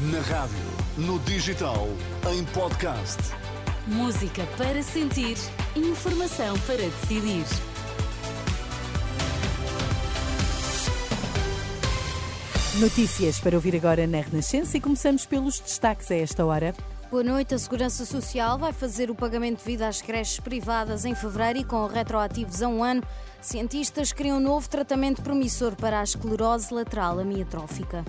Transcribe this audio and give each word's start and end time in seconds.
Na 0.00 0.20
rádio, 0.20 0.56
no 0.96 1.18
digital, 1.18 1.88
em 2.32 2.44
podcast. 2.44 3.18
Música 3.84 4.46
para 4.56 4.80
sentir, 4.80 5.36
informação 5.74 6.56
para 6.60 6.76
decidir. 6.76 7.44
Notícias 12.78 13.40
para 13.40 13.56
ouvir 13.56 13.74
agora 13.74 14.06
na 14.06 14.20
Renascença 14.20 14.76
e 14.76 14.80
começamos 14.80 15.26
pelos 15.26 15.58
destaques 15.58 16.08
a 16.12 16.14
esta 16.14 16.46
hora. 16.46 16.72
Boa 17.10 17.24
noite. 17.24 17.56
A 17.56 17.58
Segurança 17.58 18.04
Social 18.04 18.56
vai 18.56 18.72
fazer 18.72 19.10
o 19.10 19.16
pagamento 19.16 19.64
devido 19.64 19.82
às 19.82 20.00
creches 20.00 20.38
privadas 20.38 21.04
em 21.04 21.16
fevereiro 21.16 21.58
e 21.58 21.64
com 21.64 21.84
retroativos 21.88 22.62
a 22.62 22.68
um 22.68 22.84
ano. 22.84 23.02
Cientistas 23.40 24.12
criam 24.12 24.36
um 24.36 24.40
novo 24.40 24.68
tratamento 24.68 25.22
promissor 25.22 25.74
para 25.74 25.98
a 25.98 26.04
esclerose 26.04 26.72
lateral 26.72 27.18
amiotrófica. 27.18 28.04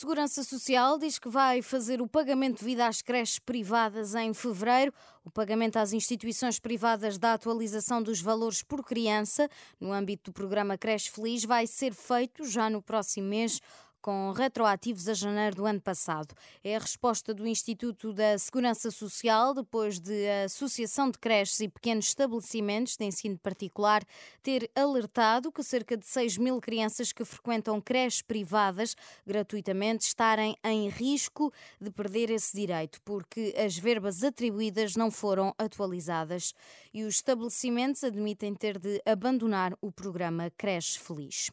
Segurança 0.00 0.42
Social 0.42 0.96
diz 0.96 1.18
que 1.18 1.28
vai 1.28 1.60
fazer 1.60 2.00
o 2.00 2.08
pagamento 2.08 2.60
devido 2.60 2.80
às 2.80 3.02
creches 3.02 3.38
privadas 3.38 4.14
em 4.14 4.32
fevereiro. 4.32 4.94
O 5.22 5.30
pagamento 5.30 5.76
às 5.76 5.92
instituições 5.92 6.58
privadas 6.58 7.18
da 7.18 7.34
atualização 7.34 8.02
dos 8.02 8.18
valores 8.18 8.62
por 8.62 8.82
criança, 8.82 9.46
no 9.78 9.92
âmbito 9.92 10.30
do 10.30 10.34
programa 10.34 10.78
Creche 10.78 11.10
Feliz, 11.10 11.44
vai 11.44 11.66
ser 11.66 11.92
feito 11.92 12.46
já 12.46 12.70
no 12.70 12.80
próximo 12.80 13.28
mês 13.28 13.60
com 14.00 14.32
retroativos 14.32 15.08
a 15.08 15.14
janeiro 15.14 15.56
do 15.56 15.66
ano 15.66 15.80
passado. 15.80 16.34
É 16.64 16.76
a 16.76 16.78
resposta 16.78 17.34
do 17.34 17.46
Instituto 17.46 18.12
da 18.12 18.38
Segurança 18.38 18.90
Social, 18.90 19.54
depois 19.54 19.98
de 19.98 20.28
a 20.28 20.44
Associação 20.44 21.10
de 21.10 21.18
Creches 21.18 21.60
e 21.60 21.68
Pequenos 21.68 22.06
Estabelecimentos 22.06 22.96
de 22.96 23.04
Ensino 23.04 23.38
Particular 23.38 24.02
ter 24.42 24.70
alertado 24.74 25.52
que 25.52 25.62
cerca 25.62 25.96
de 25.96 26.06
6 26.06 26.38
mil 26.38 26.60
crianças 26.60 27.12
que 27.12 27.24
frequentam 27.24 27.80
creches 27.80 28.22
privadas 28.22 28.96
gratuitamente 29.26 30.06
estarem 30.06 30.56
em 30.64 30.88
risco 30.88 31.52
de 31.80 31.90
perder 31.90 32.30
esse 32.30 32.56
direito, 32.56 33.00
porque 33.02 33.54
as 33.56 33.76
verbas 33.76 34.22
atribuídas 34.22 34.96
não 34.96 35.10
foram 35.10 35.54
atualizadas 35.58 36.54
e 36.92 37.04
os 37.04 37.16
estabelecimentos 37.16 38.02
admitem 38.04 38.54
ter 38.54 38.78
de 38.78 39.00
abandonar 39.04 39.76
o 39.80 39.92
programa 39.92 40.50
Creche 40.56 40.98
Feliz. 40.98 41.50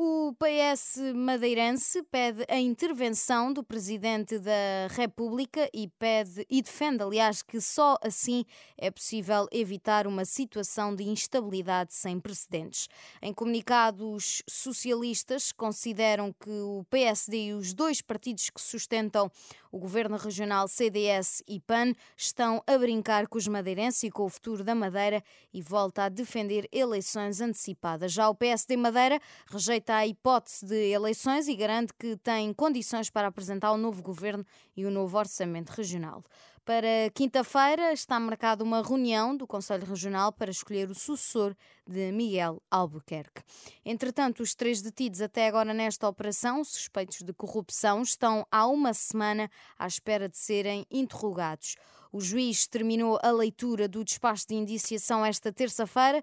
O 0.00 0.32
PS 0.34 1.12
madeirense 1.12 2.04
pede 2.04 2.44
a 2.48 2.56
intervenção 2.56 3.52
do 3.52 3.64
Presidente 3.64 4.38
da 4.38 4.86
República 4.90 5.68
e 5.74 5.88
pede 5.88 6.46
e 6.48 6.62
defende, 6.62 7.02
aliás, 7.02 7.42
que 7.42 7.60
só 7.60 7.98
assim 8.00 8.44
é 8.76 8.92
possível 8.92 9.48
evitar 9.50 10.06
uma 10.06 10.24
situação 10.24 10.94
de 10.94 11.02
instabilidade 11.02 11.94
sem 11.94 12.20
precedentes. 12.20 12.86
Em 13.20 13.34
comunicado, 13.34 14.12
os 14.12 14.40
socialistas 14.48 15.50
consideram 15.50 16.32
que 16.32 16.48
o 16.48 16.86
PSD 16.88 17.46
e 17.46 17.54
os 17.54 17.74
dois 17.74 18.00
partidos 18.00 18.50
que 18.50 18.60
sustentam 18.60 19.28
o 19.70 19.78
governo 19.78 20.16
regional 20.16 20.66
CDS 20.68 21.42
e 21.46 21.60
PAN 21.60 21.92
estão 22.16 22.62
a 22.66 22.78
brincar 22.78 23.26
com 23.26 23.38
os 23.38 23.46
madeirenses 23.48 24.02
e 24.04 24.10
com 24.10 24.24
o 24.24 24.28
futuro 24.28 24.64
da 24.64 24.74
Madeira 24.74 25.22
e 25.52 25.60
volta 25.60 26.04
a 26.04 26.08
defender 26.08 26.68
eleições 26.72 27.40
antecipadas. 27.40 28.12
Já 28.12 28.28
o 28.28 28.34
PSD 28.34 28.76
Madeira 28.76 29.20
rejeita 29.50 29.94
a 29.96 30.06
hipótese 30.06 30.66
de 30.66 30.90
eleições 30.90 31.48
e 31.48 31.54
garante 31.54 31.92
que 31.98 32.16
tem 32.16 32.52
condições 32.52 33.10
para 33.10 33.28
apresentar 33.28 33.72
o 33.72 33.76
novo 33.76 34.02
governo 34.02 34.44
e 34.76 34.84
o 34.84 34.90
novo 34.90 35.18
orçamento 35.18 35.70
regional. 35.70 36.22
Para 36.68 37.08
quinta-feira 37.14 37.94
está 37.94 38.20
marcada 38.20 38.62
uma 38.62 38.82
reunião 38.82 39.34
do 39.34 39.46
Conselho 39.46 39.86
Regional 39.86 40.30
para 40.30 40.50
escolher 40.50 40.90
o 40.90 40.94
sucessor 40.94 41.56
de 41.86 42.12
Miguel 42.12 42.62
Albuquerque. 42.70 43.40
Entretanto, 43.82 44.42
os 44.42 44.54
três 44.54 44.82
detidos 44.82 45.22
até 45.22 45.48
agora 45.48 45.72
nesta 45.72 46.06
operação, 46.06 46.62
suspeitos 46.62 47.22
de 47.22 47.32
corrupção, 47.32 48.02
estão 48.02 48.46
há 48.52 48.66
uma 48.66 48.92
semana 48.92 49.50
à 49.78 49.86
espera 49.86 50.28
de 50.28 50.36
serem 50.36 50.84
interrogados. 50.90 51.76
O 52.10 52.20
juiz 52.20 52.66
terminou 52.66 53.18
a 53.22 53.30
leitura 53.30 53.86
do 53.86 54.02
despacho 54.02 54.46
de 54.48 54.54
indiciação 54.54 55.24
esta 55.24 55.52
terça-feira 55.52 56.22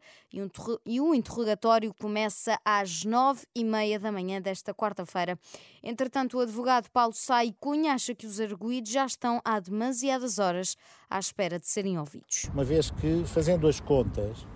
e, 0.85 0.99
o 0.99 1.13
interrogatório 1.13 1.93
começa 1.93 2.59
às 2.65 3.03
nove 3.03 3.45
e 3.55 3.63
meia 3.63 3.99
da 3.99 4.11
manhã 4.11 4.41
desta 4.41 4.73
quarta-feira. 4.73 5.37
Entretanto, 5.83 6.37
o 6.37 6.39
advogado 6.39 6.89
Paulo 6.89 7.13
Sai 7.13 7.53
Cunha 7.59 7.93
acha 7.93 8.15
que 8.15 8.25
os 8.25 8.39
arguídos 8.39 8.91
já 8.91 9.05
estão 9.05 9.39
há 9.45 9.59
demasiadas 9.59 10.39
horas 10.39 10.75
à 11.09 11.19
espera 11.19 11.59
de 11.59 11.67
serem 11.67 11.99
ouvidos. 11.99 12.49
Uma 12.51 12.63
vez 12.63 12.89
que, 12.89 13.23
fazendo 13.25 13.67
as 13.67 13.79
contas, 13.79 14.47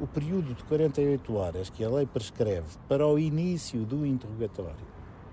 o 0.00 0.08
período 0.08 0.54
de 0.54 0.64
48 0.64 1.34
horas 1.36 1.70
que 1.70 1.84
a 1.84 1.88
lei 1.88 2.06
prescreve 2.06 2.76
para 2.88 3.06
o 3.06 3.16
início 3.16 3.84
do 3.84 4.04
interrogatório, 4.04 4.86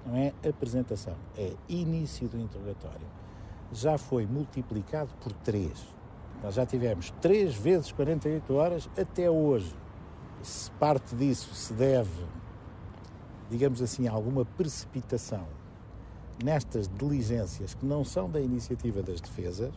não 0.06 0.16
é 0.16 0.34
apresentação, 0.48 1.16
é 1.36 1.54
início 1.68 2.28
do 2.28 2.40
interrogatório 2.40 3.22
já 3.72 3.98
foi 3.98 4.26
multiplicado 4.26 5.10
por 5.22 5.32
3. 5.32 5.72
Nós 6.44 6.56
já 6.56 6.66
tivemos 6.66 7.12
3 7.22 7.56
vezes 7.56 7.92
48 7.92 8.54
horas 8.54 8.90
até 8.98 9.30
hoje. 9.30 9.74
Se 10.42 10.72
parte 10.72 11.16
disso 11.16 11.54
se 11.54 11.74
deve, 11.74 12.26
digamos 13.50 13.82
assim, 13.82 14.08
a 14.08 14.12
alguma 14.12 14.44
precipitação 14.44 15.46
nestas 16.44 16.88
diligências 16.88 17.76
que 17.76 17.86
não 17.86 18.04
são 18.04 18.30
da 18.30 18.42
iniciativa 18.42 19.04
das 19.04 19.22
defesas, 19.22 19.74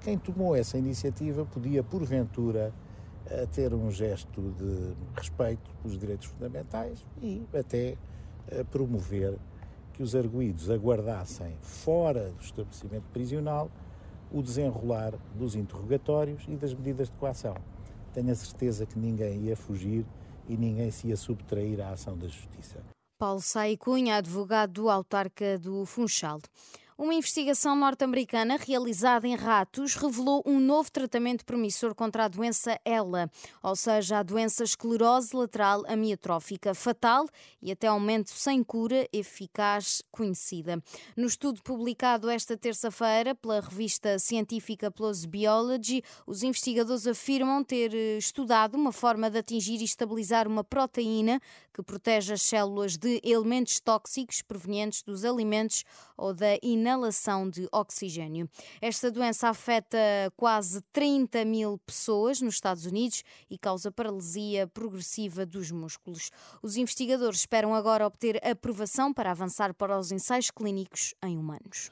quem 0.00 0.18
tomou 0.18 0.56
essa 0.56 0.76
iniciativa 0.76 1.44
podia, 1.44 1.84
porventura, 1.84 2.74
eh, 3.26 3.46
ter 3.52 3.72
um 3.72 3.88
gesto 3.90 4.40
de 4.58 4.94
respeito 5.14 5.70
pelos 5.80 5.96
direitos 5.96 6.26
fundamentais 6.26 7.06
e 7.20 7.46
até 7.56 7.96
eh, 8.48 8.64
promover 8.64 9.38
que 9.92 10.02
os 10.02 10.14
arguídos 10.14 10.70
aguardassem 10.70 11.56
fora 11.60 12.30
do 12.30 12.42
estabelecimento 12.42 13.04
prisional 13.12 13.70
o 14.32 14.42
desenrolar 14.42 15.14
dos 15.34 15.54
interrogatórios 15.54 16.42
e 16.48 16.56
das 16.56 16.72
medidas 16.72 17.08
de 17.08 17.16
coação. 17.16 17.54
Tenho 18.14 18.30
a 18.30 18.34
certeza 18.34 18.86
que 18.86 18.98
ninguém 18.98 19.42
ia 19.42 19.56
fugir 19.56 20.06
e 20.48 20.56
ninguém 20.56 20.90
se 20.90 21.08
ia 21.08 21.16
subtrair 21.16 21.80
à 21.80 21.90
ação 21.90 22.16
da 22.16 22.26
Justiça. 22.26 22.80
Paulo 23.18 23.40
Sai 23.40 23.76
Cunha, 23.76 24.16
advogado 24.16 24.72
do 24.72 24.90
autarca 24.90 25.58
do 25.58 25.84
Funchal. 25.86 26.40
Uma 27.02 27.14
investigação 27.14 27.74
norte-americana 27.74 28.56
realizada 28.56 29.26
em 29.26 29.34
ratos 29.34 29.96
revelou 29.96 30.40
um 30.46 30.60
novo 30.60 30.88
tratamento 30.88 31.44
promissor 31.44 31.96
contra 31.96 32.26
a 32.26 32.28
doença 32.28 32.78
ELA, 32.84 33.28
ou 33.60 33.74
seja, 33.74 34.20
a 34.20 34.22
doença 34.22 34.62
esclerose 34.62 35.34
lateral 35.34 35.82
amiotrófica 35.88 36.72
fatal 36.74 37.26
e 37.60 37.72
até 37.72 37.88
ao 37.88 37.98
momento 37.98 38.30
sem 38.30 38.62
cura 38.62 39.04
eficaz 39.12 40.00
conhecida. 40.12 40.80
No 41.16 41.26
estudo 41.26 41.60
publicado 41.64 42.30
esta 42.30 42.56
terça-feira 42.56 43.34
pela 43.34 43.60
revista 43.60 44.16
científica 44.20 44.88
PLOS 44.88 45.24
Biology, 45.24 46.04
os 46.24 46.44
investigadores 46.44 47.04
afirmam 47.08 47.64
ter 47.64 47.92
eh, 47.92 48.16
estudado 48.16 48.76
uma 48.76 48.92
forma 48.92 49.28
de 49.28 49.38
atingir 49.38 49.80
e 49.80 49.84
estabilizar 49.84 50.46
uma 50.46 50.62
proteína 50.62 51.40
que 51.74 51.82
protege 51.82 52.34
as 52.34 52.42
células 52.42 52.96
de 52.96 53.20
elementos 53.24 53.80
tóxicos 53.80 54.40
provenientes 54.40 55.02
dos 55.02 55.24
alimentos 55.24 55.84
ou 56.16 56.32
da 56.32 56.56
inalação 56.62 56.91
inalação 56.92 57.48
de 57.48 57.66
oxigênio. 57.72 58.48
Esta 58.80 59.10
doença 59.10 59.48
afeta 59.48 59.98
quase 60.36 60.80
30 60.92 61.44
mil 61.44 61.78
pessoas 61.78 62.40
nos 62.40 62.54
Estados 62.54 62.84
Unidos 62.84 63.22
e 63.50 63.56
causa 63.58 63.90
paralisia 63.90 64.66
progressiva 64.68 65.46
dos 65.46 65.70
músculos. 65.70 66.30
Os 66.62 66.76
investigadores 66.76 67.40
esperam 67.40 67.74
agora 67.74 68.06
obter 68.06 68.38
aprovação 68.46 69.12
para 69.12 69.30
avançar 69.30 69.74
para 69.74 69.98
os 69.98 70.12
ensaios 70.12 70.50
clínicos 70.50 71.14
em 71.22 71.38
humanos. 71.38 71.90